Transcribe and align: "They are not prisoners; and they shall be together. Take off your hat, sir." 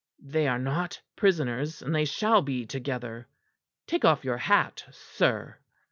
"They 0.23 0.47
are 0.47 0.57
not 0.57 0.99
prisoners; 1.15 1.83
and 1.83 1.93
they 1.93 2.05
shall 2.05 2.41
be 2.41 2.65
together. 2.65 3.27
Take 3.85 4.03
off 4.03 4.25
your 4.25 4.39
hat, 4.39 4.83
sir." 4.89 5.59